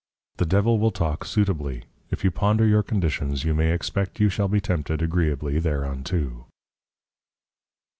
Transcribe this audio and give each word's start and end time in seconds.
_The 0.37 0.47
Devil 0.47 0.79
will 0.79 0.89
talk 0.89 1.23
suitably; 1.25 1.83
if 2.09 2.23
you 2.23 2.31
ponder 2.31 2.65
your 2.65 2.81
Conditions, 2.81 3.43
you 3.43 3.53
may 3.53 3.71
expect 3.71 4.19
you 4.19 4.29
shall 4.29 4.47
be 4.47 4.59
tempted 4.59 4.99
agreeably 4.99 5.59
thereunto. 5.59 6.47